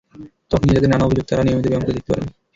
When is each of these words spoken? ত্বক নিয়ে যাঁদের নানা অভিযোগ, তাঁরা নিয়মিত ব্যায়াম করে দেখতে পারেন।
ত্বক 0.49 0.61
নিয়ে 0.65 0.75
যাঁদের 0.77 0.91
নানা 0.93 1.07
অভিযোগ, 1.07 1.25
তাঁরা 1.29 1.43
নিয়মিত 1.45 1.65
ব্যায়াম 1.69 1.83
করে 1.85 1.95
দেখতে 1.97 2.11
পারেন। 2.13 2.27